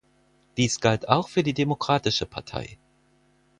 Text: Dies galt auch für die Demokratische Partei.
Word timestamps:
Dies 0.57 0.79
galt 0.79 1.07
auch 1.09 1.29
für 1.29 1.43
die 1.43 1.53
Demokratische 1.53 2.25
Partei. 2.25 2.79